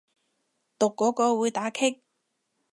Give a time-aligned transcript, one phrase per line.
[0.79, 2.01] 讀嗰個會打棘